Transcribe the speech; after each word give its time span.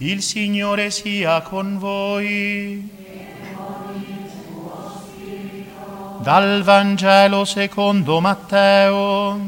Il 0.00 0.22
Signore 0.22 0.92
sia 0.92 1.40
con 1.40 1.76
voi. 1.76 2.88
Dal 6.20 6.62
Vangelo 6.62 7.44
secondo 7.44 8.20
Matteo. 8.20 9.40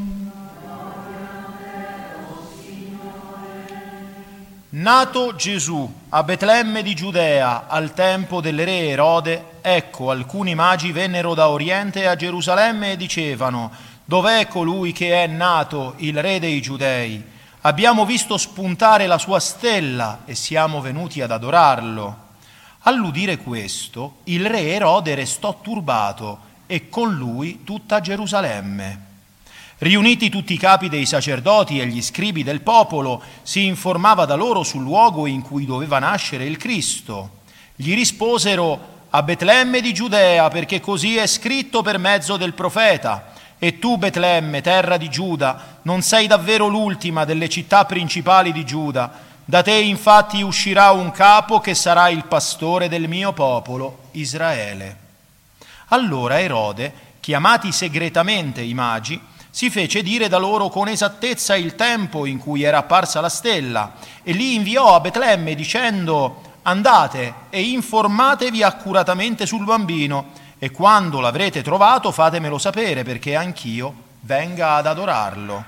Nato 4.71 5.37
Gesù 5.37 5.93
a 6.09 6.23
Betlemme 6.25 6.83
di 6.83 6.95
Giudea 6.95 7.69
al 7.69 7.95
tempo 7.95 8.41
del 8.41 8.65
re 8.65 8.89
Erode, 8.89 9.45
ecco 9.61 10.11
alcuni 10.11 10.57
magi 10.57 10.91
vennero 10.91 11.35
da 11.35 11.49
Oriente 11.49 12.09
a 12.09 12.17
Gerusalemme 12.17 12.93
e 12.93 12.97
dicevano, 12.97 13.71
dov'è 14.05 14.49
colui 14.49 14.91
che 14.91 15.23
è 15.23 15.29
nato 15.29 15.95
il 15.99 16.21
re 16.21 16.41
dei 16.41 16.61
Giudei? 16.61 17.30
Abbiamo 17.63 18.07
visto 18.07 18.39
spuntare 18.39 19.07
la 19.07 19.19
sua 19.19 19.39
stella 19.39 20.21
e 20.25 20.35
siamo 20.35 20.81
venuti 20.81 21.21
ad 21.21 21.31
adorarlo. 21.31 22.29
All'udire 22.85 23.37
questo, 23.37 24.21
il 24.25 24.47
re 24.47 24.73
Erode 24.73 25.15
restò 25.15 25.61
turbato 25.61 26.39
e 26.67 26.89
con 26.89 27.13
lui 27.13 27.63
tutta 27.63 28.01
Gerusalemme. 28.01 29.09
Riuniti 29.77 30.31
tutti 30.31 30.55
i 30.55 30.59
capi 30.59 30.89
dei 30.89 31.05
sacerdoti 31.05 31.79
e 31.79 31.87
gli 31.87 32.01
scribi 32.01 32.43
del 32.43 32.63
popolo, 32.63 33.23
si 33.43 33.67
informava 33.67 34.25
da 34.25 34.37
loro 34.37 34.63
sul 34.63 34.83
luogo 34.83 35.27
in 35.27 35.43
cui 35.43 35.67
doveva 35.67 35.99
nascere 35.99 36.47
il 36.47 36.57
Cristo. 36.57 37.41
Gli 37.77 37.95
risposero 37.95 39.01
a 39.11 39.23
Betlemme 39.23 39.83
di 39.83 39.93
Giudea, 39.93 40.49
perché 40.49 40.81
così 40.81 41.19
è 41.19 41.27
scritto 41.27 41.83
per 41.83 41.99
mezzo 41.99 42.39
del 42.39 42.55
profeta. 42.55 43.33
E 43.63 43.79
tu, 43.79 43.99
Betlemme, 43.99 44.63
terra 44.63 44.97
di 44.97 45.11
Giuda, 45.11 45.77
non 45.83 46.01
sei 46.01 46.27
davvero 46.27 46.67
l'ultima 46.67 47.27
delle 47.27 47.47
città 47.51 47.85
principali 47.85 48.53
di 48.53 48.65
Giuda. 48.65 49.13
Da 49.45 49.61
te 49.61 49.75
infatti 49.75 50.41
uscirà 50.41 50.93
un 50.93 51.11
capo 51.11 51.61
che 51.61 51.75
sarà 51.75 52.09
il 52.09 52.25
pastore 52.25 52.89
del 52.89 53.07
mio 53.07 53.35
popolo, 53.35 54.05
Israele. 54.13 54.97
Allora 55.89 56.41
Erode, 56.41 56.91
chiamati 57.21 57.71
segretamente 57.71 58.63
i 58.63 58.73
magi, 58.73 59.21
si 59.51 59.69
fece 59.69 60.03
dire 60.03 60.29
da 60.29 60.39
loro 60.39 60.71
con 60.71 60.89
esattezza 60.89 61.55
il 61.55 61.75
tempo 61.75 62.25
in 62.25 62.39
cui 62.39 62.63
era 62.63 62.79
apparsa 62.79 63.21
la 63.21 63.29
stella 63.29 63.93
e 64.23 64.33
li 64.33 64.55
inviò 64.55 64.95
a 64.95 65.01
Betlemme 65.01 65.55
dicendo 65.55 66.41
andate 66.63 67.35
e 67.51 67.61
informatevi 67.61 68.63
accuratamente 68.63 69.45
sul 69.45 69.65
bambino 69.65 70.49
e 70.63 70.71
quando 70.71 71.21
l'avrete 71.21 71.63
trovato 71.63 72.13
fatemelo 72.13 72.59
sapere 72.59 73.03
perché 73.03 73.35
anch'io 73.35 73.95
venga 74.21 74.75
ad 74.75 74.87
adorarlo. 74.87 75.65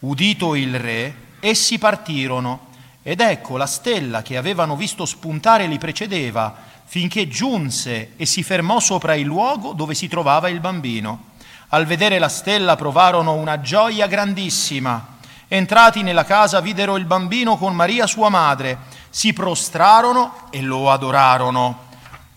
Udito 0.00 0.54
il 0.54 0.80
re, 0.80 1.14
essi 1.38 1.78
partirono 1.78 2.68
ed 3.02 3.20
ecco 3.20 3.58
la 3.58 3.66
stella 3.66 4.22
che 4.22 4.38
avevano 4.38 4.74
visto 4.74 5.04
spuntare 5.04 5.66
li 5.66 5.76
precedeva 5.76 6.54
finché 6.86 7.28
giunse 7.28 8.12
e 8.16 8.24
si 8.24 8.42
fermò 8.42 8.80
sopra 8.80 9.14
il 9.14 9.26
luogo 9.26 9.74
dove 9.74 9.94
si 9.94 10.08
trovava 10.08 10.48
il 10.48 10.60
bambino. 10.60 11.34
Al 11.68 11.84
vedere 11.84 12.18
la 12.18 12.30
stella 12.30 12.74
provarono 12.74 13.34
una 13.34 13.60
gioia 13.60 14.06
grandissima. 14.06 15.14
Entrati 15.46 16.02
nella 16.02 16.24
casa 16.24 16.60
videro 16.60 16.96
il 16.96 17.04
bambino 17.04 17.58
con 17.58 17.74
Maria 17.74 18.06
sua 18.06 18.30
madre, 18.30 18.78
si 19.10 19.34
prostrarono 19.34 20.48
e 20.50 20.62
lo 20.62 20.90
adorarono. 20.90 21.85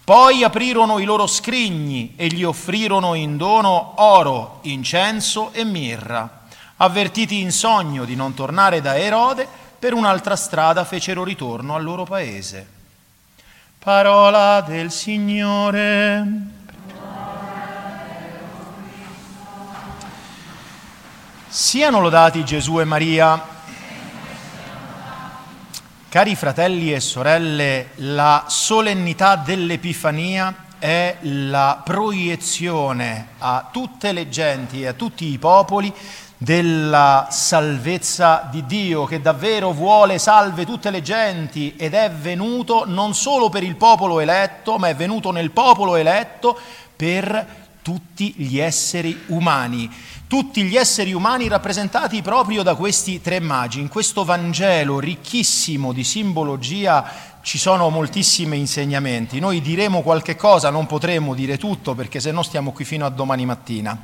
Poi 0.09 0.43
aprirono 0.43 0.97
i 0.97 1.03
loro 1.03 1.27
scrigni 1.27 2.13
e 2.15 2.25
gli 2.29 2.43
offrirono 2.43 3.13
in 3.13 3.37
dono 3.37 3.93
oro, 3.97 4.57
incenso 4.63 5.51
e 5.53 5.63
mirra. 5.63 6.47
Avvertiti 6.77 7.41
in 7.41 7.51
sogno 7.51 8.05
di 8.05 8.15
non 8.15 8.33
tornare 8.33 8.81
da 8.81 8.97
Erode, 8.97 9.47
per 9.77 9.93
un'altra 9.93 10.35
strada 10.35 10.83
fecero 10.83 11.23
ritorno 11.23 11.75
al 11.75 11.83
loro 11.83 12.05
paese. 12.05 12.67
Parola 13.77 14.61
del 14.61 14.91
Signore. 14.91 16.25
Siano 21.47 21.99
lodati 21.99 22.43
Gesù 22.43 22.79
e 22.79 22.83
Maria. 22.83 23.58
Cari 26.09 26.33
fratelli 26.33 26.91
e 26.91 26.99
sorelle, 27.01 27.89
la 27.97 28.45
solennità 28.47 29.35
dell'Epifania 29.35 30.65
è 30.79 31.17
la 31.21 31.83
proiezione 31.85 33.27
a 33.37 33.69
tutte 33.71 34.11
le 34.11 34.27
genti 34.27 34.81
e 34.81 34.87
a 34.87 34.93
tutti 34.93 35.31
i 35.31 35.37
popoli 35.37 35.93
della 36.35 37.27
salvezza 37.29 38.47
di 38.49 38.65
Dio 38.65 39.05
che 39.05 39.21
davvero 39.21 39.71
vuole 39.71 40.17
salve 40.17 40.65
tutte 40.65 40.89
le 40.89 41.03
genti 41.03 41.75
ed 41.77 41.93
è 41.93 42.09
venuto 42.09 42.85
non 42.87 43.13
solo 43.13 43.49
per 43.49 43.61
il 43.61 43.75
popolo 43.75 44.19
eletto, 44.19 44.79
ma 44.79 44.87
è 44.87 44.95
venuto 44.95 45.29
nel 45.29 45.51
popolo 45.51 45.95
eletto 45.95 46.57
per 46.95 47.68
tutti 47.89 48.33
gli 48.37 48.59
esseri 48.59 49.17
umani 49.27 49.89
tutti 50.27 50.61
gli 50.61 50.75
esseri 50.75 51.11
umani 51.11 51.47
rappresentati 51.47 52.21
proprio 52.21 52.61
da 52.61 52.75
questi 52.75 53.19
tre 53.19 53.39
magi. 53.39 53.79
In 53.79 53.87
questo 53.87 54.23
Vangelo 54.23 54.99
ricchissimo 54.99 55.91
di 55.91 56.03
simbologia 56.03 57.39
ci 57.41 57.57
sono 57.57 57.89
moltissimi 57.89 58.59
insegnamenti. 58.59 59.39
Noi 59.39 59.59
diremo 59.59 60.03
qualche 60.03 60.35
cosa, 60.35 60.69
non 60.69 60.85
potremo 60.85 61.33
dire 61.33 61.57
tutto 61.57 61.95
perché 61.95 62.19
se 62.19 62.29
no 62.29 62.43
stiamo 62.43 62.73
qui 62.73 62.85
fino 62.85 63.07
a 63.07 63.09
domani 63.09 63.47
mattina. 63.47 63.97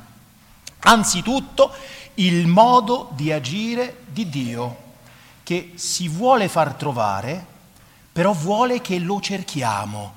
Anzitutto 0.80 1.72
il 2.14 2.48
modo 2.48 3.10
di 3.12 3.30
agire 3.30 3.98
di 4.08 4.28
Dio 4.28 4.76
che 5.44 5.74
si 5.76 6.08
vuole 6.08 6.48
far 6.48 6.74
trovare, 6.74 7.46
però 8.10 8.32
vuole 8.32 8.80
che 8.80 8.98
lo 8.98 9.20
cerchiamo. 9.20 10.14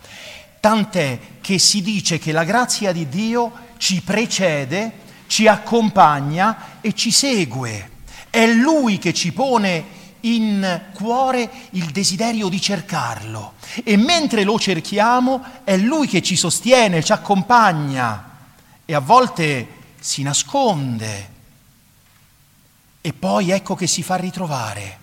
Tant'è 0.59 1.19
che 1.41 1.57
si 1.57 1.81
dice 1.81 2.19
che 2.19 2.31
la 2.31 2.43
grazia 2.43 2.91
di 2.91 3.07
Dio 3.07 3.51
ci 3.77 4.01
precede 4.01 5.07
ci 5.29 5.47
accompagna 5.47 6.79
e 6.81 6.93
ci 6.93 7.11
segue. 7.11 7.97
È 8.29 8.45
Lui 8.47 8.97
che 8.97 9.13
ci 9.13 9.31
pone 9.31 9.97
in 10.21 10.81
cuore 10.93 11.49
il 11.71 11.85
desiderio 11.91 12.49
di 12.49 12.59
cercarlo 12.59 13.53
e 13.83 13.95
mentre 13.95 14.43
lo 14.43 14.59
cerchiamo 14.59 15.41
è 15.63 15.77
Lui 15.77 16.07
che 16.07 16.21
ci 16.21 16.35
sostiene, 16.35 17.03
ci 17.03 17.13
accompagna 17.13 18.37
e 18.83 18.93
a 18.93 18.99
volte 18.99 19.67
si 19.99 20.23
nasconde 20.23 21.37
e 23.01 23.13
poi 23.13 23.51
ecco 23.51 23.75
che 23.75 23.87
si 23.87 24.03
fa 24.03 24.15
ritrovare 24.15 24.97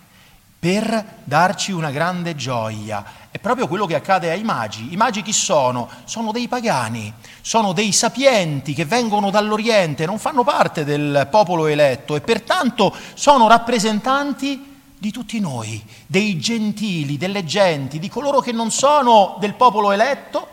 per 0.59 1.21
darci 1.23 1.71
una 1.71 1.91
grande 1.91 2.35
gioia. 2.35 3.05
È 3.37 3.39
proprio 3.39 3.69
quello 3.69 3.85
che 3.85 3.95
accade 3.95 4.31
ai 4.31 4.43
magi. 4.43 4.95
I 4.95 4.97
magi 4.97 5.21
chi 5.21 5.35
sono? 5.35 5.91
Sono 6.05 6.33
dei 6.33 6.49
pagani, 6.49 7.13
sono 7.43 7.75
dei 7.75 7.93
sapienti 7.93 8.73
che 8.73 8.87
vengono 8.87 9.29
dall'Oriente, 9.29 10.07
non 10.07 10.19
fanno 10.19 10.43
parte 10.43 10.87
del 10.87 11.29
popolo 11.31 11.67
eletto 11.67 12.17
e 12.17 12.23
pertanto 12.23 12.97
sono 13.13 13.47
rappresentanti 13.47 14.79
di 14.99 15.11
tutti 15.11 15.39
noi, 15.39 15.85
dei 16.07 16.39
gentili, 16.39 17.19
delle 17.19 17.45
genti, 17.45 17.99
di 17.99 18.09
coloro 18.09 18.41
che 18.41 18.53
non 18.53 18.71
sono 18.71 19.37
del 19.39 19.53
popolo 19.53 19.91
eletto 19.91 20.49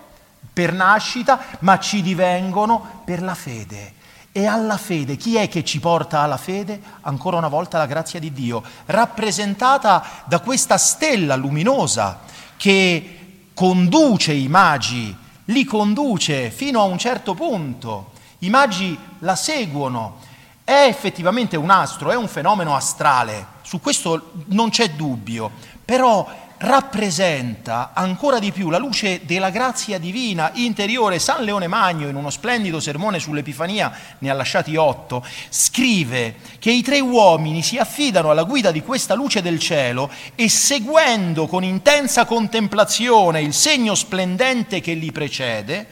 per 0.51 0.73
nascita, 0.73 1.39
ma 1.59 1.79
ci 1.79 2.01
divengono 2.01 3.01
per 3.05 3.21
la 3.21 3.33
fede. 3.33 3.93
E 4.33 4.45
alla 4.45 4.77
fede, 4.77 5.15
chi 5.15 5.37
è 5.37 5.47
che 5.47 5.63
ci 5.63 5.79
porta 5.79 6.19
alla 6.19 6.35
fede? 6.35 6.81
Ancora 7.03 7.37
una 7.37 7.47
volta 7.47 7.77
la 7.77 7.85
grazia 7.85 8.19
di 8.19 8.33
Dio, 8.33 8.61
rappresentata 8.87 10.03
da 10.25 10.41
questa 10.41 10.77
stella 10.77 11.37
luminosa 11.37 12.31
che 12.63 13.49
conduce 13.53 14.31
i 14.31 14.47
magi, 14.47 15.13
li 15.47 15.65
conduce 15.65 16.49
fino 16.49 16.79
a 16.79 16.85
un 16.85 16.97
certo 16.97 17.33
punto. 17.33 18.11
I 18.39 18.49
magi 18.49 18.97
la 19.19 19.35
seguono. 19.35 20.19
È 20.63 20.85
effettivamente 20.87 21.57
un 21.57 21.69
astro, 21.69 22.09
è 22.09 22.15
un 22.15 22.29
fenomeno 22.29 22.73
astrale, 22.73 23.47
su 23.63 23.81
questo 23.81 24.31
non 24.45 24.69
c'è 24.69 24.91
dubbio, 24.91 25.51
però 25.83 26.25
rappresenta 26.57 27.91
ancora 27.93 28.39
di 28.39 28.51
più 28.51 28.69
la 28.69 28.77
luce 28.77 29.21
della 29.25 29.49
grazia 29.49 29.97
divina 29.97 30.51
interiore. 30.53 31.19
San 31.19 31.43
Leone 31.43 31.67
Magno, 31.67 32.07
in 32.07 32.15
uno 32.15 32.29
splendido 32.29 32.79
sermone 32.79 33.19
sull'Epifania, 33.19 33.91
ne 34.19 34.29
ha 34.29 34.33
lasciati 34.33 34.75
otto, 34.75 35.25
scrive 35.49 36.35
che 36.59 36.71
i 36.71 36.81
tre 36.81 36.99
uomini 36.99 37.61
si 37.61 37.77
affidano 37.77 38.31
alla 38.31 38.43
guida 38.43 38.71
di 38.71 38.81
questa 38.81 39.13
luce 39.13 39.41
del 39.41 39.59
cielo 39.59 40.09
e 40.35 40.49
seguendo 40.49 41.47
con 41.47 41.63
intensa 41.63 42.25
contemplazione 42.25 43.41
il 43.41 43.53
segno 43.53 43.95
splendente 43.95 44.81
che 44.81 44.93
li 44.93 45.11
precede, 45.11 45.87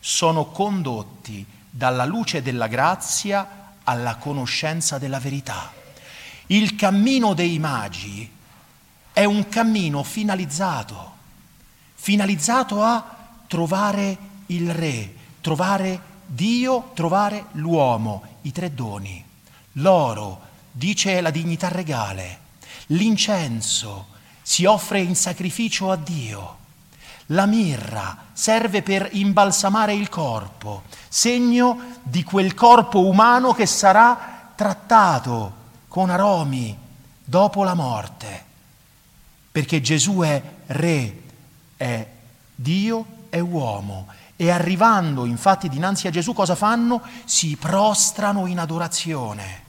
sono 0.00 0.46
condotti 0.46 1.44
dalla 1.70 2.04
luce 2.04 2.42
della 2.42 2.66
grazia 2.68 3.74
alla 3.84 4.16
conoscenza 4.16 4.98
della 4.98 5.18
verità. 5.18 5.72
Il 6.48 6.76
cammino 6.76 7.34
dei 7.34 7.58
magi 7.58 8.34
è 9.16 9.24
un 9.24 9.48
cammino 9.48 10.02
finalizzato, 10.02 11.12
finalizzato 11.94 12.82
a 12.82 13.02
trovare 13.46 14.18
il 14.48 14.74
Re, 14.74 15.14
trovare 15.40 15.98
Dio, 16.26 16.90
trovare 16.92 17.46
l'uomo, 17.52 18.22
i 18.42 18.52
tre 18.52 18.74
doni. 18.74 19.24
L'oro 19.72 20.40
dice 20.70 21.22
la 21.22 21.30
dignità 21.30 21.68
regale, 21.68 22.40
l'incenso 22.88 24.08
si 24.42 24.66
offre 24.66 25.00
in 25.00 25.16
sacrificio 25.16 25.90
a 25.90 25.96
Dio. 25.96 26.56
La 27.28 27.46
mirra 27.46 28.18
serve 28.34 28.82
per 28.82 29.08
imbalsamare 29.12 29.94
il 29.94 30.10
corpo, 30.10 30.82
segno 31.08 32.00
di 32.02 32.22
quel 32.22 32.52
corpo 32.52 33.06
umano 33.06 33.54
che 33.54 33.64
sarà 33.64 34.50
trattato 34.54 35.54
con 35.88 36.10
aromi 36.10 36.76
dopo 37.24 37.64
la 37.64 37.72
morte. 37.72 38.45
Perché 39.56 39.80
Gesù 39.80 40.18
è 40.18 40.42
re, 40.66 41.22
è 41.78 42.06
Dio, 42.54 43.06
è 43.30 43.38
uomo. 43.38 44.06
E 44.36 44.50
arrivando 44.50 45.24
infatti 45.24 45.70
dinanzi 45.70 46.06
a 46.06 46.10
Gesù 46.10 46.34
cosa 46.34 46.54
fanno? 46.54 47.00
Si 47.24 47.56
prostrano 47.58 48.46
in 48.48 48.58
adorazione. 48.58 49.62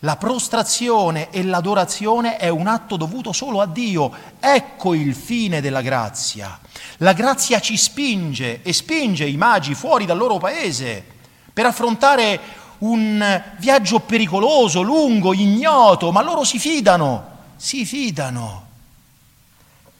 La 0.00 0.16
prostrazione 0.16 1.30
e 1.30 1.42
l'adorazione 1.42 2.36
è 2.36 2.50
un 2.50 2.66
atto 2.66 2.98
dovuto 2.98 3.32
solo 3.32 3.62
a 3.62 3.66
Dio. 3.66 4.12
Ecco 4.38 4.92
il 4.92 5.14
fine 5.14 5.62
della 5.62 5.80
grazia. 5.80 6.60
La 6.98 7.14
grazia 7.14 7.60
ci 7.60 7.78
spinge 7.78 8.60
e 8.60 8.74
spinge 8.74 9.24
i 9.24 9.38
magi 9.38 9.74
fuori 9.74 10.04
dal 10.04 10.18
loro 10.18 10.36
paese 10.36 11.02
per 11.50 11.64
affrontare 11.64 12.38
un 12.80 13.42
viaggio 13.56 14.00
pericoloso, 14.00 14.82
lungo, 14.82 15.32
ignoto, 15.32 16.12
ma 16.12 16.22
loro 16.22 16.44
si 16.44 16.58
fidano, 16.58 17.38
si 17.56 17.86
fidano. 17.86 18.68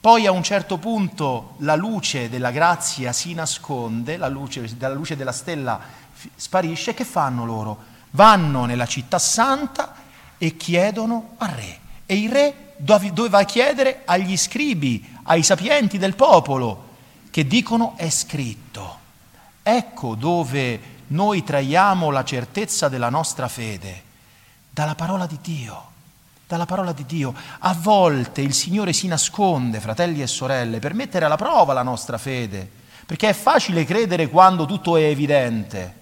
Poi 0.00 0.26
a 0.26 0.32
un 0.32 0.42
certo 0.42 0.78
punto 0.78 1.54
la 1.58 1.74
luce 1.76 2.30
della 2.30 2.50
grazia 2.50 3.12
si 3.12 3.34
nasconde, 3.34 4.16
la 4.16 4.28
luce, 4.28 4.68
la 4.78 4.88
luce 4.88 5.16
della 5.16 5.32
stella 5.32 5.78
sparisce, 6.36 6.94
che 6.94 7.04
fanno 7.04 7.44
loro? 7.44 7.90
vanno 8.12 8.64
nella 8.64 8.86
città 8.86 9.18
santa 9.18 9.94
e 10.38 10.56
chiedono 10.56 11.34
al 11.38 11.48
re. 11.50 11.78
E 12.06 12.16
il 12.16 12.30
re 12.30 12.74
doveva 12.76 13.28
va 13.28 13.44
chiedere 13.44 14.02
agli 14.04 14.36
scribi, 14.36 15.16
ai 15.24 15.42
sapienti 15.42 15.98
del 15.98 16.14
popolo, 16.14 16.88
che 17.30 17.46
dicono 17.46 17.94
è 17.96 18.10
scritto. 18.10 18.98
Ecco 19.62 20.14
dove 20.14 20.98
noi 21.08 21.44
traiamo 21.44 22.10
la 22.10 22.24
certezza 22.24 22.88
della 22.88 23.10
nostra 23.10 23.48
fede, 23.48 24.02
dalla 24.70 24.94
parola 24.94 25.26
di 25.26 25.38
Dio. 25.40 25.89
Dalla 26.50 26.66
parola 26.66 26.90
di 26.90 27.06
Dio. 27.06 27.32
A 27.60 27.72
volte 27.74 28.40
il 28.40 28.54
Signore 28.54 28.92
si 28.92 29.06
nasconde, 29.06 29.78
fratelli 29.78 30.20
e 30.20 30.26
sorelle, 30.26 30.80
per 30.80 30.94
mettere 30.94 31.24
alla 31.24 31.36
prova 31.36 31.72
la 31.72 31.84
nostra 31.84 32.18
fede, 32.18 32.68
perché 33.06 33.28
è 33.28 33.34
facile 33.34 33.84
credere 33.84 34.28
quando 34.28 34.66
tutto 34.66 34.96
è 34.96 35.04
evidente. 35.04 35.94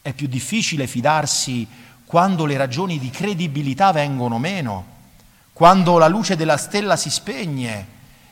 È 0.00 0.14
più 0.14 0.28
difficile 0.28 0.86
fidarsi 0.86 1.68
quando 2.06 2.46
le 2.46 2.56
ragioni 2.56 2.98
di 2.98 3.10
credibilità 3.10 3.92
vengono 3.92 4.38
meno, 4.38 4.86
quando 5.52 5.98
la 5.98 6.08
luce 6.08 6.36
della 6.36 6.56
stella 6.56 6.96
si 6.96 7.10
spegne. 7.10 7.86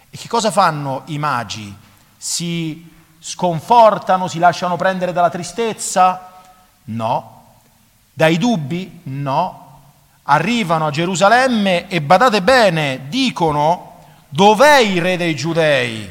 E 0.08 0.16
che 0.16 0.28
cosa 0.28 0.50
fanno 0.50 1.02
i 1.08 1.18
magi? 1.18 1.76
Si 2.16 2.90
sconfortano, 3.18 4.28
si 4.28 4.38
lasciano 4.38 4.76
prendere 4.76 5.12
dalla 5.12 5.28
tristezza? 5.28 6.40
No. 6.84 7.58
Dai 8.14 8.38
dubbi? 8.38 9.00
No. 9.02 9.69
Arrivano 10.32 10.86
a 10.86 10.90
Gerusalemme 10.90 11.88
e 11.88 12.00
badate 12.00 12.40
bene, 12.40 13.06
dicono 13.08 13.96
dov'è 14.28 14.78
il 14.78 15.02
re 15.02 15.16
dei 15.16 15.34
giudei? 15.34 16.08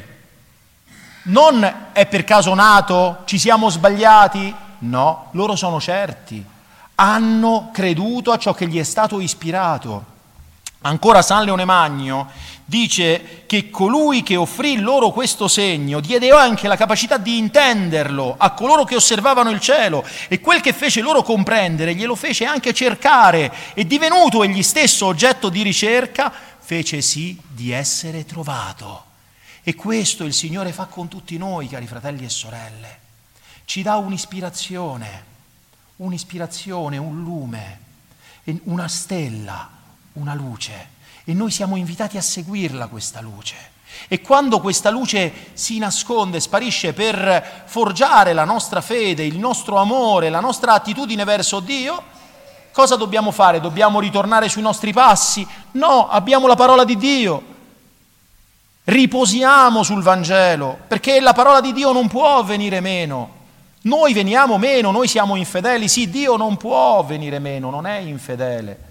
Non 1.22 1.88
è 1.92 2.04
per 2.04 2.24
caso 2.24 2.52
nato? 2.52 3.22
Ci 3.24 3.38
siamo 3.38 3.70
sbagliati? 3.70 4.54
No, 4.80 5.28
loro 5.30 5.56
sono 5.56 5.80
certi, 5.80 6.44
hanno 6.96 7.70
creduto 7.72 8.30
a 8.30 8.36
ciò 8.36 8.52
che 8.52 8.66
gli 8.66 8.78
è 8.78 8.82
stato 8.82 9.20
ispirato. 9.20 10.04
Ancora 10.82 11.22
San 11.22 11.44
Leone 11.44 11.64
Magno 11.64 12.30
dice 12.64 13.44
che 13.46 13.68
colui 13.70 14.22
che 14.22 14.36
offrì 14.36 14.78
loro 14.78 15.10
questo 15.10 15.48
segno 15.48 16.00
diede 16.00 16.30
anche 16.30 16.68
la 16.68 16.76
capacità 16.76 17.16
di 17.18 17.36
intenderlo 17.36 18.34
a 18.38 18.52
coloro 18.52 18.84
che 18.84 18.94
osservavano 18.94 19.50
il 19.50 19.60
cielo 19.60 20.04
e 20.28 20.40
quel 20.40 20.60
che 20.60 20.72
fece 20.72 21.00
loro 21.00 21.22
comprendere 21.22 21.94
glielo 21.94 22.14
fece 22.14 22.44
anche 22.44 22.72
cercare 22.72 23.52
e 23.74 23.86
divenuto 23.86 24.42
egli 24.42 24.62
stesso 24.62 25.06
oggetto 25.06 25.48
di 25.48 25.62
ricerca 25.62 26.32
fece 26.58 27.00
sì 27.02 27.38
di 27.46 27.72
essere 27.72 28.24
trovato. 28.24 29.04
E 29.62 29.74
questo 29.74 30.24
il 30.24 30.32
Signore 30.32 30.72
fa 30.72 30.86
con 30.86 31.08
tutti 31.08 31.36
noi, 31.36 31.68
cari 31.68 31.86
fratelli 31.86 32.24
e 32.24 32.30
sorelle 32.30 33.00
ci 33.70 33.82
dà 33.82 33.98
un'ispirazione, 33.98 35.24
un'ispirazione, 35.98 36.96
un 36.96 37.22
lume, 37.22 37.78
una 38.64 38.88
stella, 38.88 39.70
una 40.20 40.34
luce. 40.34 40.98
E 41.24 41.34
noi 41.34 41.50
siamo 41.50 41.76
invitati 41.76 42.16
a 42.16 42.22
seguirla 42.22 42.86
questa 42.86 43.20
luce. 43.20 43.78
E 44.08 44.20
quando 44.20 44.60
questa 44.60 44.90
luce 44.90 45.32
si 45.52 45.78
nasconde, 45.78 46.40
sparisce 46.40 46.92
per 46.92 47.64
forgiare 47.66 48.32
la 48.32 48.44
nostra 48.44 48.80
fede, 48.80 49.24
il 49.24 49.38
nostro 49.38 49.76
amore, 49.76 50.30
la 50.30 50.40
nostra 50.40 50.74
attitudine 50.74 51.24
verso 51.24 51.60
Dio, 51.60 52.02
cosa 52.72 52.96
dobbiamo 52.96 53.30
fare? 53.30 53.60
Dobbiamo 53.60 54.00
ritornare 54.00 54.48
sui 54.48 54.62
nostri 54.62 54.92
passi? 54.92 55.46
No, 55.72 56.08
abbiamo 56.08 56.46
la 56.46 56.56
parola 56.56 56.84
di 56.84 56.96
Dio. 56.96 57.42
Riposiamo 58.84 59.82
sul 59.82 60.02
Vangelo, 60.02 60.78
perché 60.88 61.20
la 61.20 61.32
parola 61.32 61.60
di 61.60 61.72
Dio 61.72 61.92
non 61.92 62.08
può 62.08 62.42
venire 62.42 62.80
meno. 62.80 63.38
Noi 63.82 64.12
veniamo 64.12 64.58
meno, 64.58 64.90
noi 64.90 65.08
siamo 65.08 65.36
infedeli, 65.36 65.88
sì, 65.88 66.10
Dio 66.10 66.36
non 66.36 66.56
può 66.56 67.02
venire 67.04 67.38
meno, 67.38 67.70
non 67.70 67.86
è 67.86 67.98
infedele. 67.98 68.88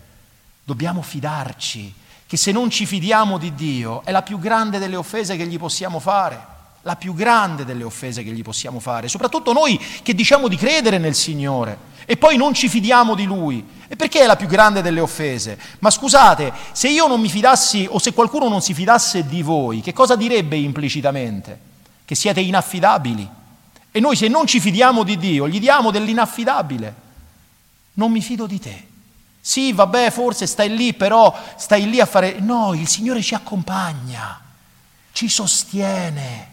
Dobbiamo 0.70 1.02
fidarci 1.02 1.92
che 2.28 2.38
se 2.38 2.52
non 2.52 2.70
ci 2.70 2.86
fidiamo 2.86 3.40
di 3.40 3.56
Dio 3.56 4.04
è 4.06 4.12
la 4.12 4.22
più 4.22 4.38
grande 4.38 4.78
delle 4.78 4.98
offese 4.98 5.36
che 5.36 5.48
gli 5.48 5.58
possiamo 5.58 6.00
fare, 6.00 6.40
la 6.84 6.96
più 6.96 7.16
grande 7.16 7.66
delle 7.66 7.84
offese 7.84 8.22
che 8.22 8.30
gli 8.30 8.44
possiamo 8.44 8.80
fare, 8.80 9.08
soprattutto 9.08 9.52
noi 9.52 9.84
che 10.04 10.14
diciamo 10.14 10.48
di 10.48 10.56
credere 10.58 11.00
nel 11.00 11.16
Signore 11.16 11.76
e 12.06 12.18
poi 12.18 12.38
non 12.38 12.54
ci 12.54 12.70
fidiamo 12.70 13.16
di 13.16 13.26
Lui. 13.26 13.66
E 13.88 13.96
perché 13.96 14.20
è 14.20 14.28
la 14.28 14.36
più 14.36 14.46
grande 14.46 14.84
delle 14.84 15.00
offese? 15.00 15.58
Ma 15.80 15.90
scusate, 15.90 16.54
se 16.72 16.88
io 16.88 17.08
non 17.08 17.20
mi 17.20 17.30
fidassi 17.30 17.88
o 17.90 17.98
se 17.98 18.14
qualcuno 18.14 18.48
non 18.48 18.62
si 18.62 18.76
fidasse 18.76 19.26
di 19.26 19.42
voi, 19.42 19.82
che 19.82 19.92
cosa 19.92 20.16
direbbe 20.16 20.56
implicitamente? 20.56 21.60
Che 22.06 22.14
siete 22.14 22.42
inaffidabili 22.42 23.28
e 23.90 24.00
noi 24.00 24.16
se 24.16 24.28
non 24.28 24.46
ci 24.46 24.60
fidiamo 24.60 25.02
di 25.02 25.18
Dio, 25.18 25.48
gli 25.48 25.60
diamo 25.60 25.90
dell'inaffidabile. 25.90 26.94
Non 27.94 28.12
mi 28.12 28.22
fido 28.22 28.46
di 28.46 28.60
te. 28.60 28.89
Sì, 29.42 29.74
vabbè, 29.74 30.12
forse 30.12 30.46
stai 30.46 30.76
lì, 30.76 30.94
però 30.94 31.36
stai 31.56 31.90
lì 31.90 32.00
a 32.00 32.06
fare... 32.06 32.40
No, 32.40 32.74
il 32.74 32.88
Signore 32.88 33.22
ci 33.22 33.34
accompagna, 33.34 34.40
ci 35.12 35.30
sostiene, 35.30 36.52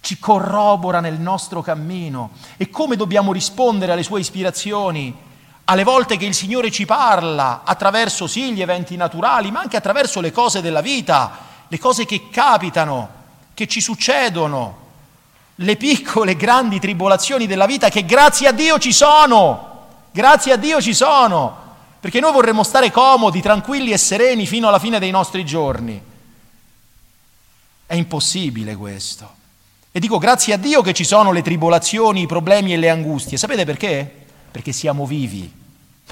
ci 0.00 0.18
corrobora 0.18 1.00
nel 1.00 1.18
nostro 1.18 1.60
cammino. 1.60 2.30
E 2.56 2.70
come 2.70 2.96
dobbiamo 2.96 3.32
rispondere 3.32 3.92
alle 3.92 4.02
sue 4.02 4.20
ispirazioni? 4.20 5.14
Alle 5.64 5.84
volte 5.84 6.16
che 6.16 6.24
il 6.24 6.34
Signore 6.34 6.70
ci 6.70 6.86
parla 6.86 7.62
attraverso 7.64 8.26
sì 8.26 8.52
gli 8.52 8.62
eventi 8.62 8.96
naturali, 8.96 9.50
ma 9.50 9.60
anche 9.60 9.76
attraverso 9.76 10.20
le 10.20 10.32
cose 10.32 10.62
della 10.62 10.80
vita, 10.80 11.30
le 11.68 11.78
cose 11.78 12.06
che 12.06 12.30
capitano, 12.30 13.08
che 13.52 13.66
ci 13.66 13.80
succedono 13.80 14.86
le 15.56 15.76
piccole 15.76 16.36
grandi 16.36 16.78
tribolazioni 16.78 17.46
della 17.46 17.66
vita 17.66 17.88
che 17.88 18.04
grazie 18.04 18.46
a 18.46 18.52
Dio 18.52 18.78
ci 18.78 18.92
sono, 18.92 19.86
grazie 20.12 20.52
a 20.52 20.56
Dio 20.56 20.80
ci 20.80 20.94
sono, 20.94 21.67
perché 22.00 22.20
noi 22.20 22.32
vorremmo 22.32 22.62
stare 22.62 22.90
comodi, 22.90 23.40
tranquilli 23.40 23.92
e 23.92 23.98
sereni 23.98 24.46
fino 24.46 24.68
alla 24.68 24.78
fine 24.78 24.98
dei 24.98 25.10
nostri 25.10 25.44
giorni. 25.44 26.00
È 27.86 27.94
impossibile 27.94 28.76
questo. 28.76 29.36
E 29.90 30.00
dico 30.00 30.18
grazie 30.18 30.54
a 30.54 30.58
Dio 30.58 30.82
che 30.82 30.92
ci 30.92 31.04
sono 31.04 31.32
le 31.32 31.42
tribolazioni, 31.42 32.22
i 32.22 32.26
problemi 32.26 32.72
e 32.72 32.76
le 32.76 32.90
angustie. 32.90 33.38
Sapete 33.38 33.64
perché? 33.64 34.26
Perché 34.50 34.72
siamo 34.72 35.06
vivi, 35.06 35.50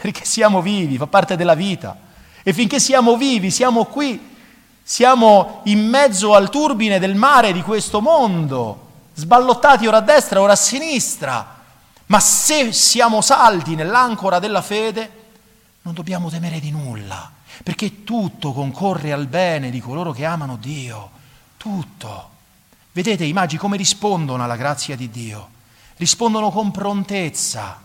perché 0.01 0.25
siamo 0.25 0.63
vivi, 0.63 0.97
fa 0.97 1.07
parte 1.07 1.37
della 1.37 1.55
vita. 1.55 1.97
E 2.43 2.53
finché 2.53 2.81
siamo 2.81 3.17
vivi, 3.17 3.51
siamo 3.51 3.85
qui, 3.85 4.35
siamo 4.83 5.61
in 5.65 5.87
mezzo 5.89 6.35
al 6.35 6.49
turbine 6.49 6.99
del 6.99 7.15
mare 7.15 7.53
di 7.53 7.63
questo 7.63 8.01
mondo 8.01 8.85
sballottati 9.17 9.87
ora 9.87 9.97
a 9.99 10.03
destra, 10.03 10.41
ora 10.41 10.53
a 10.53 10.57
sinistra, 10.57 11.57
ma 12.07 12.21
se 12.21 12.73
siamo 12.73 13.21
saldi 13.21 13.75
nell'ancora 13.75 14.39
della 14.39 14.63
fede, 14.63 15.11
non 15.87 15.95
dobbiamo 15.95 16.29
temere 16.29 16.59
di 16.59 16.73
nulla, 16.73 17.31
perché 17.63 18.03
tutto 18.03 18.53
concorre 18.53 19.13
al 19.13 19.29
bene 19.29 19.71
di 19.71 19.79
coloro 19.79 20.11
che 20.11 20.25
amano 20.25 20.57
Dio, 20.57 21.11
tutto. 21.57 22.31
Vedete 22.91 23.25
i 23.25 23.33
magi 23.33 23.57
come 23.57 23.77
rispondono 23.77 24.43
alla 24.43 24.57
grazia 24.57 24.97
di 24.97 25.09
Dio? 25.11 25.49
Rispondono 25.97 26.51
con 26.51 26.73
prontezza, 26.73 27.81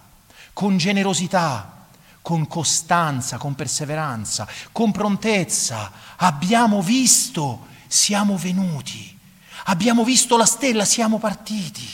con 0.52 0.78
generosità, 0.78 1.86
con 2.24 2.48
costanza, 2.48 3.38
con 3.38 3.54
perseveranza, 3.54 4.48
con 4.72 4.92
prontezza. 4.92 5.92
Abbiamo 6.16 6.82
visto, 6.82 7.68
siamo 7.86 8.36
venuti. 8.36 9.16
Abbiamo 9.66 10.04
visto 10.04 10.38
la 10.38 10.46
stella, 10.48 10.86
siamo 10.86 11.20
partiti. 11.20 11.88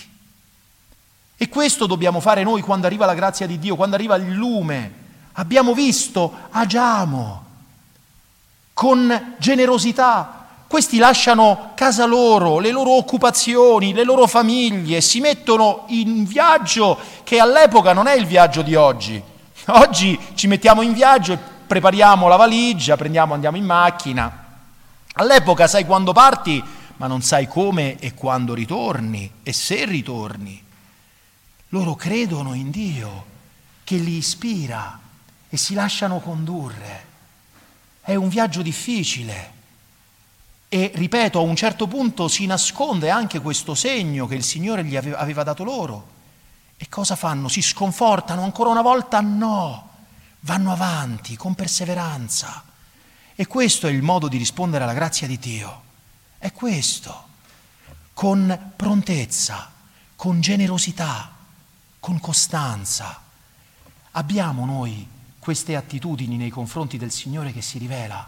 E 1.35 1.49
questo 1.49 1.85
dobbiamo 1.85 2.21
fare 2.21 2.43
noi 2.43 2.61
quando 2.61 2.87
arriva 2.87 3.05
la 3.05 3.13
grazia 3.13 3.45
di 3.45 3.59
Dio, 3.59 3.75
quando 3.75 3.97
arriva 3.97 4.15
il 4.15 4.31
lume. 4.31 5.05
Abbiamo 5.39 5.73
visto, 5.73 6.33
agiamo 6.49 7.45
con 8.73 9.35
generosità, 9.37 10.47
questi 10.67 10.97
lasciano 10.97 11.73
casa 11.75 12.05
loro, 12.05 12.57
le 12.57 12.71
loro 12.71 12.91
occupazioni, 12.97 13.93
le 13.93 14.03
loro 14.03 14.25
famiglie, 14.25 14.99
si 14.99 15.19
mettono 15.19 15.85
in 15.89 16.25
viaggio 16.25 16.97
che 17.23 17.39
all'epoca 17.39 17.93
non 17.93 18.07
è 18.07 18.15
il 18.15 18.25
viaggio 18.25 18.63
di 18.63 18.73
oggi. 18.73 19.21
Oggi 19.67 20.19
ci 20.33 20.47
mettiamo 20.47 20.81
in 20.81 20.93
viaggio 20.93 21.33
e 21.33 21.39
prepariamo 21.67 22.27
la 22.27 22.35
valigia, 22.35 22.95
prendiamo, 22.95 23.35
andiamo 23.35 23.57
in 23.57 23.65
macchina. 23.65 24.45
All'epoca 25.13 25.67
sai 25.67 25.85
quando 25.85 26.13
parti, 26.13 26.63
ma 26.97 27.05
non 27.05 27.21
sai 27.21 27.47
come 27.47 27.99
e 27.99 28.15
quando 28.15 28.55
ritorni 28.55 29.31
e 29.43 29.53
se 29.53 29.85
ritorni. 29.85 30.63
Loro 31.69 31.93
credono 31.93 32.55
in 32.55 32.71
Dio 32.71 33.25
che 33.83 33.97
li 33.97 34.17
ispira 34.17 35.05
e 35.57 35.59
si 35.59 35.73
lasciano 35.73 36.19
condurre. 36.19 37.05
È 38.01 38.13
un 38.13 38.29
viaggio 38.29 38.61
difficile 38.61 39.55
e 40.69 40.91
ripeto, 40.93 41.39
a 41.39 41.41
un 41.41 41.55
certo 41.55 41.87
punto 41.87 42.27
si 42.27 42.45
nasconde 42.45 43.09
anche 43.09 43.41
questo 43.41 43.73
segno 43.73 44.27
che 44.27 44.35
il 44.35 44.43
Signore 44.43 44.85
gli 44.85 44.95
aveva 44.95 45.41
dato 45.41 45.63
loro. 45.63 46.15
E 46.77 46.87
cosa 46.89 47.15
fanno? 47.15 47.47
Si 47.47 47.63
sconfortano 47.63 48.43
ancora 48.43 48.69
una 48.69 48.83
volta? 48.83 49.19
No, 49.19 49.89
vanno 50.41 50.71
avanti 50.71 51.35
con 51.35 51.55
perseveranza. 51.55 52.63
E 53.35 53.47
questo 53.47 53.87
è 53.87 53.91
il 53.91 54.03
modo 54.03 54.27
di 54.27 54.37
rispondere 54.37 54.83
alla 54.83 54.93
grazia 54.93 55.25
di 55.25 55.39
Dio. 55.39 55.81
È 56.37 56.51
questo, 56.51 57.29
con 58.13 58.73
prontezza, 58.75 59.71
con 60.15 60.39
generosità, 60.39 61.31
con 61.99 62.19
costanza. 62.19 63.21
Abbiamo 64.11 64.65
noi 64.65 65.15
queste 65.47 65.77
attitudini 65.77 66.35
nei 66.35 66.49
confronti 66.49 66.97
del 66.97 67.09
Signore 67.09 67.53
che 67.53 67.61
si 67.61 67.77
rivela 67.77 68.27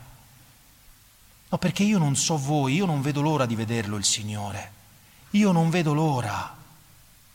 No, 1.50 1.58
perché 1.58 1.84
io 1.84 1.98
non 1.98 2.16
so 2.16 2.38
voi, 2.38 2.76
io 2.76 2.86
non 2.86 3.02
vedo 3.02 3.20
l'ora 3.20 3.46
di 3.46 3.56
vederlo 3.56 3.98
il 3.98 4.06
Signore. 4.06 4.72
Io 5.32 5.52
non 5.52 5.70
vedo 5.70 5.94
l'ora 5.94 6.56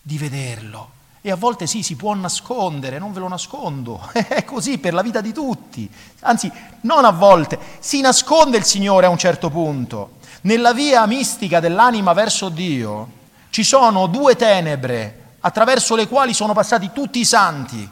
di 0.01 0.17
vederlo. 0.17 0.91
E 1.21 1.31
a 1.31 1.37
volte 1.37 1.67
sì, 1.67 1.83
si 1.83 1.97
può 1.97 2.15
nascondere, 2.15 2.99
non 2.99 3.13
ve 3.13 3.19
lo 3.19 3.29
nascondo. 3.29 4.09
È 4.15 4.43
così 4.45 4.79
per 4.79 4.95
la 4.95 5.03
vita 5.03 5.21
di 5.21 5.35
tutti. 5.35 5.91
Anzi, 6.21 6.51
non 6.83 7.05
a 7.05 7.11
volte, 7.11 7.59
si 7.81 8.01
nasconde 8.01 8.57
il 8.57 8.65
Signore 8.65 9.05
a 9.05 9.11
un 9.11 9.19
certo 9.19 9.51
punto. 9.51 10.19
Nella 10.43 10.73
via 10.73 11.05
mistica 11.07 11.61
dell'anima 11.61 12.15
verso 12.15 12.49
Dio 12.49 13.09
ci 13.51 13.65
sono 13.65 14.07
due 14.07 14.35
tenebre 14.35 15.35
attraverso 15.41 15.95
le 15.95 16.09
quali 16.09 16.33
sono 16.33 16.55
passati 16.55 16.91
tutti 16.91 17.19
i 17.19 17.27
santi. 17.27 17.91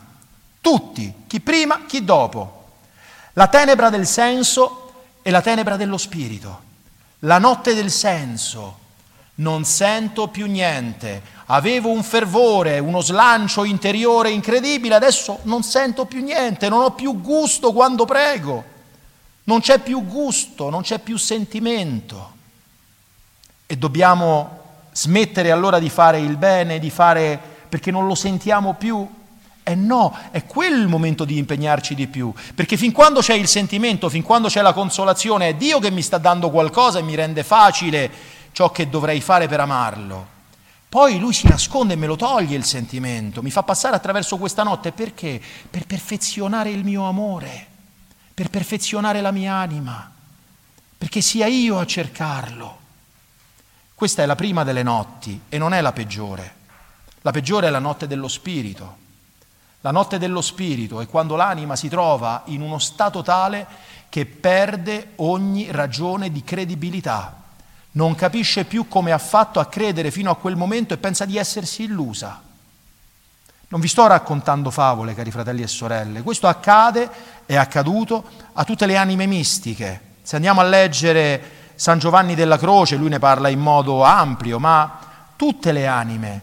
Tutti, 0.62 1.12
chi 1.26 1.40
prima, 1.40 1.86
chi 1.86 2.04
dopo. 2.04 2.66
La 3.32 3.48
tenebra 3.48 3.90
del 3.90 4.06
senso 4.06 4.92
è 5.20 5.30
la 5.30 5.40
tenebra 5.40 5.76
dello 5.76 5.98
spirito, 5.98 6.60
la 7.20 7.38
notte 7.38 7.74
del 7.74 7.90
senso. 7.90 8.78
Non 9.34 9.64
sento 9.64 10.28
più 10.28 10.46
niente. 10.46 11.20
Avevo 11.46 11.90
un 11.90 12.04
fervore, 12.04 12.78
uno 12.78 13.00
slancio 13.00 13.64
interiore 13.64 14.30
incredibile, 14.30 14.94
adesso 14.94 15.40
non 15.42 15.64
sento 15.64 16.04
più 16.04 16.22
niente, 16.22 16.68
non 16.68 16.82
ho 16.82 16.92
più 16.92 17.20
gusto 17.20 17.72
quando 17.72 18.04
prego. 18.04 18.64
Non 19.44 19.60
c'è 19.60 19.80
più 19.80 20.06
gusto, 20.06 20.70
non 20.70 20.82
c'è 20.82 21.00
più 21.00 21.16
sentimento. 21.16 22.34
E 23.66 23.76
dobbiamo 23.76 24.60
smettere 24.92 25.50
allora 25.50 25.80
di 25.80 25.90
fare 25.90 26.20
il 26.20 26.36
bene, 26.36 26.78
di 26.78 26.90
fare 26.90 27.40
perché 27.68 27.90
non 27.90 28.06
lo 28.06 28.14
sentiamo 28.14 28.74
più 28.74 29.20
eh 29.64 29.76
no, 29.76 30.16
è 30.32 30.44
quello 30.44 30.80
il 30.80 30.88
momento 30.88 31.24
di 31.24 31.38
impegnarci 31.38 31.94
di 31.94 32.08
più, 32.08 32.32
perché 32.54 32.76
fin 32.76 32.90
quando 32.90 33.20
c'è 33.20 33.34
il 33.34 33.46
sentimento, 33.46 34.08
fin 34.08 34.22
quando 34.22 34.48
c'è 34.48 34.60
la 34.60 34.72
consolazione, 34.72 35.50
è 35.50 35.54
Dio 35.54 35.78
che 35.78 35.90
mi 35.90 36.02
sta 36.02 36.18
dando 36.18 36.50
qualcosa 36.50 36.98
e 36.98 37.02
mi 37.02 37.14
rende 37.14 37.44
facile 37.44 38.10
ciò 38.50 38.70
che 38.72 38.88
dovrei 38.88 39.20
fare 39.20 39.46
per 39.46 39.60
amarlo. 39.60 40.26
Poi 40.88 41.18
lui 41.20 41.32
si 41.32 41.46
nasconde 41.46 41.94
e 41.94 41.96
me 41.96 42.06
lo 42.06 42.16
toglie 42.16 42.56
il 42.56 42.64
sentimento, 42.64 43.40
mi 43.40 43.52
fa 43.52 43.62
passare 43.62 43.94
attraverso 43.94 44.36
questa 44.36 44.64
notte 44.64 44.90
perché? 44.90 45.40
Per 45.70 45.86
perfezionare 45.86 46.70
il 46.70 46.82
mio 46.82 47.04
amore, 47.04 47.66
per 48.34 48.50
perfezionare 48.50 49.20
la 49.20 49.30
mia 49.30 49.54
anima, 49.54 50.10
perché 50.98 51.20
sia 51.20 51.46
io 51.46 51.78
a 51.78 51.86
cercarlo. 51.86 52.78
Questa 53.94 54.24
è 54.24 54.26
la 54.26 54.34
prima 54.34 54.64
delle 54.64 54.82
notti 54.82 55.40
e 55.48 55.56
non 55.56 55.72
è 55.72 55.80
la 55.80 55.92
peggiore. 55.92 56.56
La 57.20 57.30
peggiore 57.30 57.68
è 57.68 57.70
la 57.70 57.78
notte 57.78 58.08
dello 58.08 58.26
spirito 58.26 59.01
la 59.82 59.90
notte 59.90 60.18
dello 60.18 60.40
spirito 60.40 61.00
è 61.00 61.08
quando 61.08 61.34
l'anima 61.34 61.74
si 61.74 61.88
trova 61.88 62.42
in 62.46 62.60
uno 62.60 62.78
stato 62.78 63.22
tale 63.22 63.66
che 64.08 64.26
perde 64.26 65.12
ogni 65.16 65.70
ragione 65.72 66.30
di 66.30 66.44
credibilità, 66.44 67.36
non 67.92 68.14
capisce 68.14 68.64
più 68.64 68.86
come 68.86 69.10
ha 69.10 69.18
fatto 69.18 69.58
a 69.58 69.66
credere 69.66 70.12
fino 70.12 70.30
a 70.30 70.36
quel 70.36 70.54
momento 70.54 70.94
e 70.94 70.98
pensa 70.98 71.24
di 71.24 71.36
essersi 71.36 71.82
illusa. 71.82 72.40
Non 73.68 73.80
vi 73.80 73.88
sto 73.88 74.06
raccontando 74.06 74.70
favole, 74.70 75.14
cari 75.14 75.30
fratelli 75.30 75.62
e 75.62 75.66
sorelle, 75.66 76.22
questo 76.22 76.46
accade, 76.46 77.10
è 77.44 77.56
accaduto 77.56 78.24
a 78.52 78.64
tutte 78.64 78.86
le 78.86 78.96
anime 78.96 79.26
mistiche. 79.26 80.00
Se 80.22 80.36
andiamo 80.36 80.60
a 80.60 80.64
leggere 80.64 81.72
San 81.74 81.98
Giovanni 81.98 82.36
della 82.36 82.58
Croce, 82.58 82.96
lui 82.96 83.08
ne 83.08 83.18
parla 83.18 83.48
in 83.48 83.58
modo 83.58 84.04
ampio, 84.04 84.60
ma 84.60 84.98
tutte 85.34 85.72
le 85.72 85.88
anime, 85.88 86.40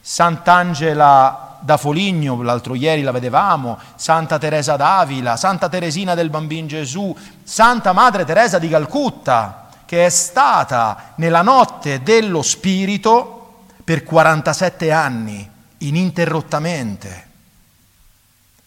Sant'Angela 0.00 1.51
da 1.62 1.76
Foligno, 1.76 2.42
l'altro 2.42 2.74
ieri 2.74 3.02
la 3.02 3.12
vedevamo, 3.12 3.78
Santa 3.94 4.38
Teresa 4.38 4.76
d'Avila, 4.76 5.36
Santa 5.36 5.68
Teresina 5.68 6.14
del 6.14 6.30
Bambino 6.30 6.66
Gesù, 6.66 7.16
Santa 7.42 7.92
Madre 7.92 8.24
Teresa 8.24 8.58
di 8.58 8.68
Calcutta, 8.68 9.68
che 9.86 10.06
è 10.06 10.08
stata 10.10 11.12
nella 11.16 11.42
notte 11.42 12.02
dello 12.02 12.42
Spirito 12.42 13.64
per 13.84 14.02
47 14.02 14.90
anni, 14.90 15.48
ininterrottamente, 15.78 17.28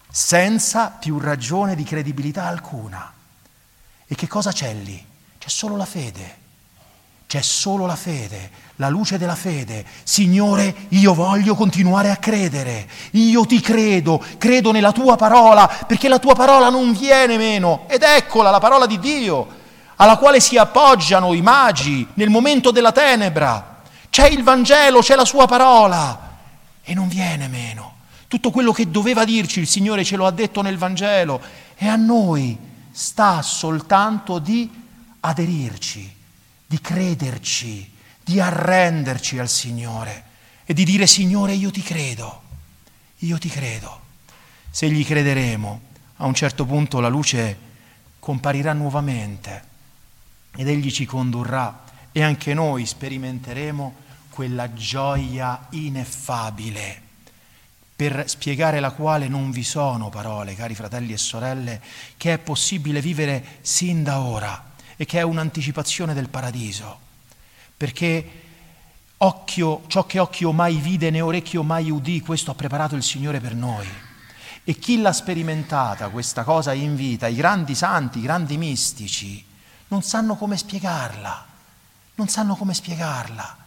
senza 0.10 0.90
più 0.90 1.20
ragione 1.20 1.76
di 1.76 1.84
credibilità 1.84 2.46
alcuna. 2.46 3.12
E 4.08 4.16
che 4.16 4.28
cosa 4.28 4.52
c'è 4.52 4.74
lì? 4.74 5.04
C'è 5.38 5.50
solo 5.50 5.76
la 5.76 5.86
fede. 5.86 6.44
C'è 7.28 7.42
solo 7.42 7.88
la 7.88 7.96
fede, 7.96 8.52
la 8.76 8.88
luce 8.88 9.18
della 9.18 9.36
fede. 9.36 9.84
Signore, 10.04 10.88
io 10.90 11.14
voglio 11.14 11.56
continuare 11.56 12.12
a 12.12 12.18
credere. 12.18 12.88
Io 13.12 13.46
ti 13.46 13.60
credo, 13.60 14.24
credo 14.38 14.72
nella 14.72 14.92
tua 14.92 15.16
parola, 15.16 15.68
perché 15.68 16.08
la 16.08 16.20
tua 16.20 16.36
parola 16.36 16.70
non 16.70 16.94
viene 16.94 17.38
meno. 17.38 17.86
Ed 17.88 18.04
eccola 18.04 18.52
la 18.52 18.60
parola 18.60 18.86
di 18.86 19.00
Dio, 19.00 19.48
alla 19.96 20.18
quale 20.18 20.40
si 20.40 20.58
appoggiano 20.58 21.34
i 21.34 21.42
magi 21.42 22.08
nel 22.14 22.30
momento 22.30 22.70
della 22.70 22.92
tenebra. 22.92 23.82
C'è 24.10 24.28
il 24.28 24.44
Vangelo, 24.44 25.00
c'è 25.00 25.16
la 25.16 25.26
sua 25.26 25.48
parola 25.48 26.38
e 26.84 26.94
non 26.94 27.08
viene 27.08 27.48
meno. 27.48 27.94
Tutto 28.28 28.52
quello 28.52 28.72
che 28.72 28.92
doveva 28.92 29.26
dirci 29.26 29.60
il 29.60 29.68
Signore 29.68 30.04
ce 30.04 30.16
lo 30.16 30.28
ha 30.28 30.32
detto 30.32 30.62
nel 30.62 30.78
Vangelo 30.78 31.42
e 31.76 31.88
a 31.88 31.96
noi 31.96 32.58
sta 32.92 33.42
soltanto 33.42 34.40
di 34.40 34.70
aderirci 35.22 36.15
di 36.66 36.82
crederci, 36.82 37.92
di 38.24 38.40
arrenderci 38.40 39.38
al 39.38 39.50
Signore 39.50 40.24
e 40.66 40.74
di 40.74 40.84
dire 40.84 41.06
Signore 41.06 41.54
io 41.54 41.70
ti 41.70 41.82
credo, 41.82 42.42
io 43.20 43.38
ti 43.38 43.50
credo. 43.50 44.02
Se 44.70 44.90
gli 44.90 45.06
crederemo, 45.06 45.82
a 46.18 46.26
un 46.26 46.34
certo 46.34 46.66
punto 46.66 47.00
la 47.00 47.08
luce 47.08 47.58
comparirà 48.20 48.74
nuovamente 48.74 49.74
ed 50.56 50.68
egli 50.68 50.92
ci 50.92 51.06
condurrà 51.06 51.84
e 52.12 52.24
anche 52.24 52.54
noi 52.54 52.86
sperimenteremo 52.86 54.04
quella 54.30 54.74
gioia 54.74 55.68
ineffabile 55.72 57.02
per 57.96 58.28
spiegare 58.28 58.80
la 58.80 58.92
quale 58.92 59.28
non 59.28 59.52
vi 59.52 59.64
sono 59.64 60.10
parole, 60.10 60.56
cari 60.56 60.76
fratelli 60.76 61.14
e 61.14 61.18
sorelle, 61.18 61.82
che 62.18 62.34
è 62.34 62.38
possibile 62.40 63.00
vivere 63.00 63.60
sin 63.62 64.04
da 64.04 64.20
ora 64.20 64.74
e 64.96 65.06
che 65.06 65.20
è 65.20 65.24
un'anticipazione 65.24 66.14
del 66.14 66.30
paradiso, 66.30 67.00
perché 67.76 68.42
occhio, 69.18 69.84
ciò 69.88 70.06
che 70.06 70.20
occhio 70.20 70.52
mai 70.52 70.76
vide 70.76 71.10
né 71.10 71.22
orecchio 71.22 71.64
mai 71.64 71.90
udì, 71.90 72.22
questo 72.22 72.52
ha 72.52 72.56
preparato 72.56 72.96
il 72.96 73.04
Signore 73.04 73.40
per 73.40 73.56
noi. 73.56 73.88
E 74.64 74.74
chi 74.76 75.00
l'ha 75.00 75.14
sperimentata 75.14 76.10
questa 76.10 76.44
cosa 76.44 76.74
in 76.74 76.96
vita, 76.96 77.28
i 77.28 77.36
grandi 77.36 77.76
santi, 77.76 78.20
i 78.20 78.24
grandi 78.24 78.58
mistici, 78.58 79.46
non 79.90 80.02
sanno 80.02 80.36
come 80.36 80.58
spiegarla, 80.58 81.46
non 82.16 82.28
sanno 82.28 82.56
come 82.56 82.74
spiegarla. 82.74 83.58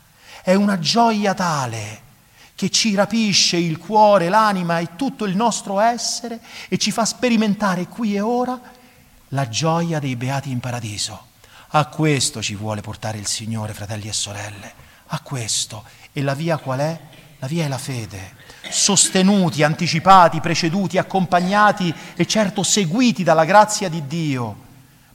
È 0.42 0.54
una 0.54 0.78
gioia 0.78 1.34
tale 1.34 2.06
che 2.54 2.70
ci 2.70 2.96
rapisce 2.96 3.56
il 3.56 3.78
cuore, 3.78 4.28
l'anima 4.28 4.80
e 4.80 4.96
tutto 4.96 5.24
il 5.24 5.36
nostro 5.36 5.78
essere 5.78 6.40
e 6.68 6.76
ci 6.76 6.90
fa 6.90 7.04
sperimentare 7.04 7.86
qui 7.86 8.16
e 8.16 8.20
ora 8.20 8.60
la 9.28 9.48
gioia 9.48 9.98
dei 9.98 10.16
beati 10.16 10.50
in 10.50 10.60
paradiso. 10.60 11.26
A 11.68 11.86
questo 11.86 12.40
ci 12.40 12.54
vuole 12.54 12.80
portare 12.80 13.18
il 13.18 13.26
Signore, 13.26 13.74
fratelli 13.74 14.08
e 14.08 14.12
sorelle, 14.12 14.72
a 15.08 15.20
questo. 15.20 15.84
E 16.12 16.22
la 16.22 16.34
via 16.34 16.56
qual 16.56 16.80
è? 16.80 17.00
La 17.40 17.46
via 17.46 17.64
è 17.64 17.68
la 17.68 17.78
fede. 17.78 18.36
Sostenuti, 18.70 19.62
anticipati, 19.62 20.40
preceduti, 20.40 20.98
accompagnati 20.98 21.94
e 22.16 22.26
certo 22.26 22.62
seguiti 22.62 23.22
dalla 23.22 23.44
grazia 23.44 23.88
di 23.88 24.06
Dio, 24.06 24.66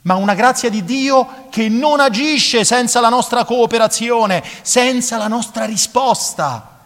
ma 0.03 0.15
una 0.15 0.33
grazia 0.33 0.69
di 0.69 0.83
Dio 0.83 1.47
che 1.49 1.69
non 1.69 1.99
agisce 1.99 2.63
senza 2.63 2.99
la 2.99 3.09
nostra 3.09 3.45
cooperazione, 3.45 4.43
senza 4.61 5.17
la 5.17 5.27
nostra 5.27 5.65
risposta, 5.65 6.79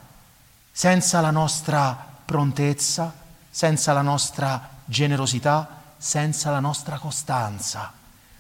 senza 0.72 1.22
la 1.22 1.32
nostra 1.32 2.06
prontezza, 2.26 3.14
senza 3.50 3.94
la 3.94 4.02
nostra 4.02 4.70
generosità, 4.86 5.77
senza 5.98 6.52
la 6.52 6.60
nostra 6.60 6.98
costanza. 6.98 7.94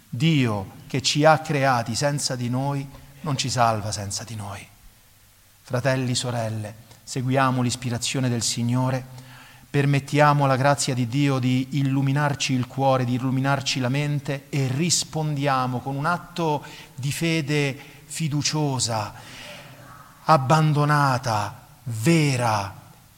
Dio 0.09 0.71
che 0.87 1.01
ci 1.01 1.25
ha 1.25 1.39
creati 1.39 1.95
senza 1.95 2.35
di 2.35 2.49
noi 2.49 2.87
non 3.21 3.37
ci 3.37 3.49
salva 3.49 3.91
senza 3.91 4.23
di 4.23 4.35
noi. 4.35 4.65
Fratelli, 5.61 6.15
sorelle, 6.15 6.73
seguiamo 7.03 7.61
l'ispirazione 7.61 8.29
del 8.29 8.43
Signore 8.43 9.25
permettiamo 9.69 10.45
alla 10.45 10.55
grazia 10.55 10.93
di 10.93 11.07
Dio 11.07 11.39
di 11.39 11.67
illuminarci 11.71 12.53
il 12.53 12.67
cuore, 12.67 13.05
di 13.05 13.15
illuminarci 13.15 13.79
la 13.79 13.89
mente 13.89 14.45
e 14.49 14.67
rispondiamo 14.73 15.79
con 15.79 15.95
un 15.95 16.05
atto 16.05 16.63
di 16.95 17.11
fede 17.11 17.77
fiduciosa, 18.05 19.13
abbandonata, 20.23 21.67
vera, 21.83 22.76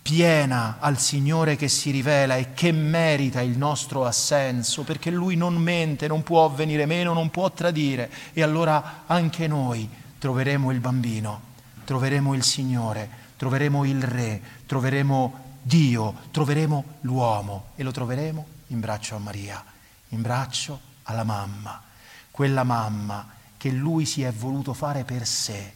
piena 0.09 0.77
al 0.79 0.97
Signore 0.97 1.55
che 1.55 1.67
si 1.67 1.91
rivela 1.91 2.35
e 2.35 2.55
che 2.55 2.71
merita 2.71 3.41
il 3.41 3.55
nostro 3.59 4.05
assenso, 4.05 4.81
perché 4.81 5.11
Lui 5.11 5.35
non 5.35 5.53
mente, 5.53 6.07
non 6.07 6.23
può 6.23 6.49
venire 6.49 6.87
meno, 6.87 7.13
non 7.13 7.29
può 7.29 7.51
tradire. 7.51 8.09
E 8.33 8.41
allora 8.41 9.03
anche 9.05 9.45
noi 9.45 9.87
troveremo 10.17 10.71
il 10.71 10.79
bambino, 10.79 11.41
troveremo 11.85 12.33
il 12.33 12.41
Signore, 12.41 13.07
troveremo 13.37 13.85
il 13.85 14.01
Re, 14.01 14.41
troveremo 14.65 15.43
Dio, 15.61 16.15
troveremo 16.31 16.83
l'uomo 17.01 17.65
e 17.75 17.83
lo 17.83 17.91
troveremo 17.91 18.47
in 18.69 18.79
braccio 18.79 19.15
a 19.15 19.19
Maria, 19.19 19.63
in 20.07 20.23
braccio 20.23 20.79
alla 21.03 21.23
mamma, 21.23 21.83
quella 22.31 22.63
mamma 22.63 23.27
che 23.57 23.69
lui 23.69 24.07
si 24.07 24.23
è 24.23 24.31
voluto 24.31 24.73
fare 24.73 25.03
per 25.03 25.27
sé 25.27 25.73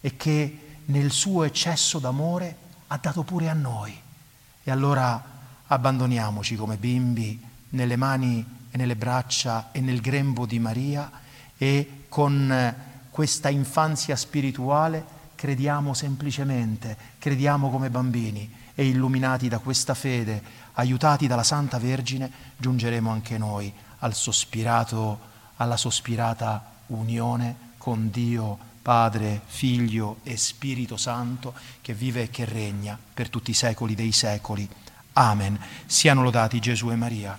e 0.00 0.16
che 0.16 0.78
nel 0.86 1.12
suo 1.12 1.44
eccesso 1.44 2.00
d'amore 2.00 2.64
ha 2.88 2.98
dato 3.00 3.22
pure 3.22 3.48
a 3.48 3.54
noi. 3.54 3.98
E 4.62 4.70
allora 4.70 5.22
abbandoniamoci 5.66 6.56
come 6.56 6.76
bimbi 6.76 7.40
nelle 7.70 7.96
mani 7.96 8.44
e 8.70 8.76
nelle 8.76 8.96
braccia 8.96 9.70
e 9.72 9.80
nel 9.80 10.00
grembo 10.00 10.46
di 10.46 10.58
Maria 10.58 11.10
e 11.56 12.04
con 12.08 12.74
questa 13.10 13.48
infanzia 13.48 14.16
spirituale 14.16 15.14
crediamo 15.34 15.94
semplicemente, 15.94 16.96
crediamo 17.18 17.70
come 17.70 17.90
bambini 17.90 18.52
e 18.74 18.86
illuminati 18.86 19.48
da 19.48 19.58
questa 19.58 19.94
fede, 19.94 20.42
aiutati 20.74 21.26
dalla 21.26 21.42
Santa 21.42 21.78
Vergine, 21.78 22.30
giungeremo 22.56 23.10
anche 23.10 23.38
noi 23.38 23.72
al 24.00 24.14
sospirato, 24.14 25.18
alla 25.56 25.76
sospirata 25.76 26.74
unione 26.88 27.74
con 27.78 28.10
Dio, 28.10 28.58
Padre, 28.86 29.40
Figlio 29.46 30.18
e 30.22 30.36
Spirito 30.36 30.96
Santo, 30.96 31.54
che 31.80 31.92
vive 31.92 32.22
e 32.22 32.30
che 32.30 32.44
regna 32.44 32.96
per 33.12 33.28
tutti 33.28 33.50
i 33.50 33.52
secoli 33.52 33.96
dei 33.96 34.12
secoli. 34.12 34.68
Amen. 35.14 35.58
Siano 35.86 36.22
lodati 36.22 36.60
Gesù 36.60 36.92
e 36.92 36.94
Maria. 36.94 37.36